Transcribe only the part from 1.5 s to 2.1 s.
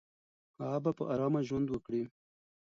وکړي.